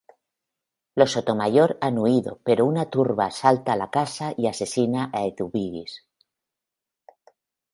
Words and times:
Los 0.95 1.11
Sotomayor 1.11 1.77
han 1.79 1.99
huido 1.99 2.39
pero 2.43 2.65
una 2.65 2.89
turba 2.89 3.27
asalta 3.27 3.75
la 3.75 3.91
casa 3.91 4.33
y 4.35 4.47
asesina 4.47 5.11
a 5.13 5.25
Eduvigis. 5.27 6.07